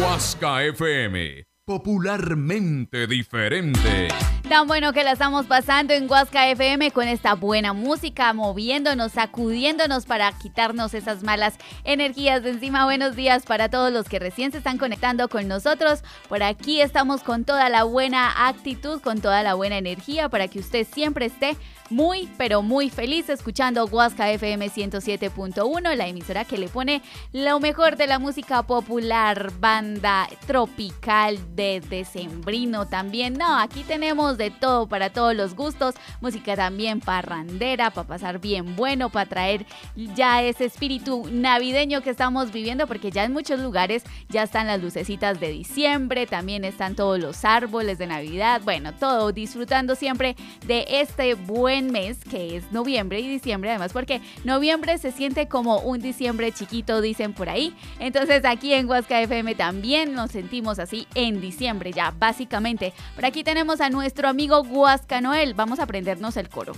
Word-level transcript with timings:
Huasca 0.00 0.72
FM, 0.72 1.44
popularmente 1.64 3.06
diferente. 3.06 4.08
Tan 4.48 4.66
bueno 4.66 4.92
que 4.92 5.04
la 5.04 5.12
estamos 5.12 5.46
pasando 5.46 5.94
en 5.94 6.10
Huasca 6.10 6.48
FM 6.50 6.90
con 6.90 7.06
esta 7.06 7.34
buena 7.34 7.72
música, 7.72 8.32
moviéndonos, 8.32 9.12
sacudiéndonos 9.12 10.04
para 10.04 10.30
quitarnos 10.32 10.92
esas 10.92 11.22
malas 11.22 11.54
energías 11.84 12.42
de 12.42 12.50
encima. 12.50 12.84
Buenos 12.84 13.14
días 13.14 13.46
para 13.46 13.70
todos 13.70 13.92
los 13.92 14.08
que 14.08 14.18
recién 14.18 14.50
se 14.50 14.58
están 14.58 14.76
conectando 14.76 15.28
con 15.28 15.46
nosotros. 15.46 16.02
Por 16.28 16.42
aquí 16.42 16.80
estamos 16.80 17.22
con 17.22 17.44
toda 17.44 17.68
la 17.68 17.84
buena 17.84 18.48
actitud, 18.48 19.00
con 19.00 19.20
toda 19.20 19.42
la 19.44 19.54
buena 19.54 19.78
energía 19.78 20.28
para 20.28 20.48
que 20.48 20.58
usted 20.58 20.86
siempre 20.92 21.26
esté 21.26 21.56
muy, 21.92 22.28
pero 22.38 22.62
muy 22.62 22.90
feliz 22.90 23.28
escuchando 23.28 23.84
Huasca 23.84 24.30
FM 24.30 24.70
107.1, 24.70 25.94
la 25.94 26.08
emisora 26.08 26.44
que 26.44 26.58
le 26.58 26.68
pone 26.68 27.02
lo 27.32 27.60
mejor 27.60 27.96
de 27.96 28.06
la 28.06 28.18
música 28.18 28.62
popular, 28.62 29.52
banda 29.60 30.26
tropical, 30.46 31.38
de 31.54 31.61
decembrino 31.88 32.86
también. 32.86 33.34
No, 33.34 33.58
aquí 33.58 33.82
tenemos 33.84 34.38
de 34.38 34.50
todo 34.50 34.86
para 34.86 35.10
todos 35.10 35.34
los 35.34 35.54
gustos, 35.54 35.94
música 36.20 36.56
también 36.56 37.00
parrandera, 37.00 37.90
para 37.90 38.08
pasar 38.08 38.40
bien 38.40 38.76
bueno, 38.76 39.10
para 39.10 39.28
traer 39.28 39.66
ya 40.14 40.42
ese 40.42 40.64
espíritu 40.64 41.28
navideño 41.30 42.02
que 42.02 42.10
estamos 42.10 42.52
viviendo, 42.52 42.86
porque 42.86 43.10
ya 43.10 43.24
en 43.24 43.32
muchos 43.32 43.60
lugares 43.60 44.04
ya 44.28 44.42
están 44.42 44.66
las 44.66 44.82
lucecitas 44.82 45.38
de 45.40 45.50
diciembre, 45.50 46.26
también 46.26 46.64
están 46.64 46.94
todos 46.94 47.18
los 47.18 47.44
árboles 47.44 47.98
de 47.98 48.06
Navidad, 48.06 48.62
bueno, 48.64 48.94
todo 48.94 49.32
disfrutando 49.32 49.94
siempre 49.94 50.36
de 50.66 50.86
este 50.88 51.34
buen 51.34 51.92
mes, 51.92 52.18
que 52.24 52.56
es 52.56 52.72
noviembre 52.72 53.20
y 53.20 53.28
diciembre, 53.28 53.70
además 53.70 53.92
porque 53.92 54.20
noviembre 54.44 54.98
se 54.98 55.12
siente 55.12 55.48
como 55.48 55.78
un 55.78 56.00
diciembre 56.00 56.52
chiquito, 56.52 57.00
dicen 57.00 57.32
por 57.32 57.48
ahí. 57.48 57.74
Entonces 57.98 58.44
aquí 58.44 58.72
en 58.72 58.88
Huasca 58.88 59.20
FM 59.20 59.54
también 59.54 60.14
nos 60.14 60.30
sentimos 60.30 60.78
así 60.78 61.06
en 61.14 61.40
diciembre 61.42 61.92
ya, 61.92 62.14
básicamente. 62.18 62.94
Por 63.14 63.26
aquí 63.26 63.44
tenemos 63.44 63.82
a 63.82 63.90
nuestro 63.90 64.28
amigo 64.28 64.62
Huasca 64.62 65.20
Noel. 65.20 65.52
Vamos 65.52 65.78
a 65.78 65.82
aprendernos 65.82 66.38
el 66.38 66.48
coro. 66.48 66.72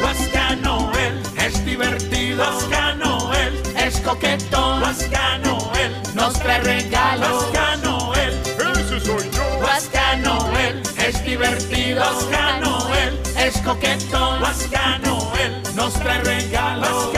Huasca 0.00 0.54
Noel 0.56 1.22
es 1.38 1.64
divertido. 1.64 2.44
Huasca 2.44 2.94
Noel 2.94 3.62
es 3.76 4.00
coquetón. 4.00 4.82
Huasca 4.82 5.38
Noel 5.38 5.92
nos 6.14 6.34
trae 6.34 6.60
regalos. 6.60 7.44
Huasca 7.44 7.76
Noel, 7.78 8.40
ese 8.78 9.00
soy 9.00 9.30
yo. 9.30 9.58
Huasca 9.60 10.16
Noel 10.16 10.82
es 10.98 11.24
divertido. 11.24 12.02
Huasca 12.04 12.60
Noel 12.60 13.18
es 13.38 13.56
coquetón. 13.62 14.42
Huasca 14.42 14.98
Noel 14.98 15.62
nos 15.74 15.94
trae 15.94 16.20
regalos. 16.22 17.10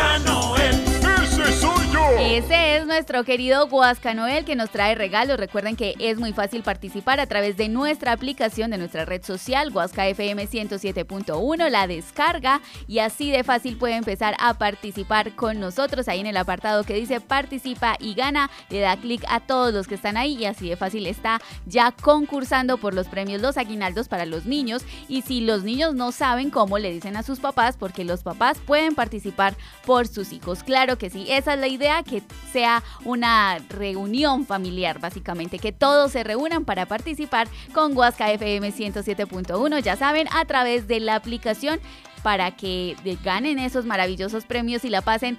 Ese 2.38 2.76
es 2.76 2.86
nuestro 2.86 3.24
querido 3.24 3.66
Huasca 3.66 4.14
Noel 4.14 4.44
que 4.44 4.54
nos 4.54 4.70
trae 4.70 4.94
regalos. 4.94 5.40
Recuerden 5.40 5.74
que 5.74 5.96
es 5.98 6.18
muy 6.18 6.32
fácil 6.32 6.62
participar 6.62 7.18
a 7.18 7.26
través 7.26 7.56
de 7.56 7.68
nuestra 7.68 8.12
aplicación, 8.12 8.70
de 8.70 8.78
nuestra 8.78 9.04
red 9.04 9.24
social, 9.24 9.72
Huasca 9.74 10.06
FM 10.06 10.46
107.1, 10.46 11.68
la 11.68 11.88
descarga 11.88 12.60
y 12.86 13.00
así 13.00 13.32
de 13.32 13.42
fácil 13.42 13.76
puede 13.76 13.96
empezar 13.96 14.36
a 14.38 14.54
participar 14.54 15.34
con 15.34 15.58
nosotros. 15.58 16.06
Ahí 16.06 16.20
en 16.20 16.28
el 16.28 16.36
apartado 16.36 16.84
que 16.84 16.94
dice 16.94 17.20
participa 17.20 17.96
y 17.98 18.14
gana, 18.14 18.50
le 18.70 18.78
da 18.78 18.96
clic 18.96 19.24
a 19.28 19.40
todos 19.40 19.74
los 19.74 19.88
que 19.88 19.96
están 19.96 20.16
ahí 20.16 20.36
y 20.36 20.44
así 20.44 20.68
de 20.68 20.76
fácil 20.76 21.08
está 21.08 21.40
ya 21.66 21.90
concursando 21.90 22.78
por 22.78 22.94
los 22.94 23.08
premios 23.08 23.42
Los 23.42 23.56
Aguinaldos 23.56 24.06
para 24.06 24.26
los 24.26 24.46
niños. 24.46 24.84
Y 25.08 25.22
si 25.22 25.40
los 25.40 25.64
niños 25.64 25.96
no 25.96 26.12
saben 26.12 26.50
cómo, 26.50 26.78
le 26.78 26.92
dicen 26.92 27.16
a 27.16 27.24
sus 27.24 27.40
papás 27.40 27.76
porque 27.76 28.04
los 28.04 28.22
papás 28.22 28.58
pueden 28.64 28.94
participar 28.94 29.56
por 29.84 30.06
sus 30.06 30.32
hijos. 30.32 30.62
Claro 30.62 30.98
que 30.98 31.10
sí, 31.10 31.26
esa 31.28 31.54
es 31.54 31.58
la 31.58 31.66
idea, 31.66 32.04
que 32.04 32.27
sea 32.52 32.82
una 33.04 33.58
reunión 33.68 34.46
familiar 34.46 35.00
básicamente, 35.00 35.58
que 35.58 35.72
todos 35.72 36.12
se 36.12 36.24
reúnan 36.24 36.64
para 36.64 36.86
participar 36.86 37.48
con 37.72 37.96
Huasca 37.96 38.32
FM 38.32 38.72
107.1, 38.72 39.82
ya 39.82 39.96
saben, 39.96 40.28
a 40.32 40.44
través 40.44 40.88
de 40.88 41.00
la 41.00 41.14
aplicación 41.14 41.80
para 42.22 42.56
que 42.56 42.96
ganen 43.22 43.58
esos 43.58 43.84
maravillosos 43.84 44.44
premios 44.44 44.84
y 44.84 44.90
la 44.90 45.02
pasen 45.02 45.38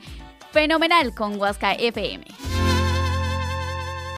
fenomenal 0.51 1.13
con 1.13 1.39
Huasca 1.39 1.73
FM. 1.73 2.25